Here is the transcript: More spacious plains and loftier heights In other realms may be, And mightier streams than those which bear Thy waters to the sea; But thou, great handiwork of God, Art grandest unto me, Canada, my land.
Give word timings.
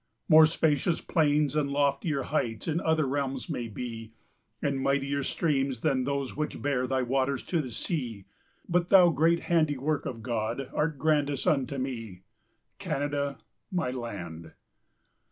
More 0.27 0.47
spacious 0.47 0.99
plains 0.99 1.55
and 1.55 1.69
loftier 1.69 2.23
heights 2.23 2.67
In 2.67 2.81
other 2.81 3.07
realms 3.07 3.51
may 3.51 3.67
be, 3.67 4.13
And 4.59 4.81
mightier 4.81 5.23
streams 5.23 5.81
than 5.81 6.05
those 6.05 6.35
which 6.35 6.59
bear 6.59 6.87
Thy 6.87 7.03
waters 7.03 7.43
to 7.43 7.61
the 7.61 7.69
sea; 7.69 8.25
But 8.67 8.89
thou, 8.89 9.09
great 9.09 9.41
handiwork 9.41 10.07
of 10.07 10.23
God, 10.23 10.71
Art 10.73 10.97
grandest 10.97 11.45
unto 11.45 11.77
me, 11.77 12.23
Canada, 12.79 13.37
my 13.71 13.91
land. 13.91 14.53